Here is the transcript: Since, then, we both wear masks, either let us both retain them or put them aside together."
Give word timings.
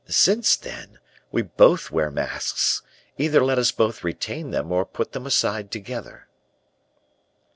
Since, 0.09 0.55
then, 0.57 0.97
we 1.31 1.43
both 1.43 1.91
wear 1.91 2.09
masks, 2.09 2.81
either 3.19 3.39
let 3.45 3.59
us 3.59 3.71
both 3.71 4.03
retain 4.03 4.49
them 4.49 4.71
or 4.71 4.83
put 4.83 5.11
them 5.11 5.27
aside 5.27 5.69
together." 5.69 6.27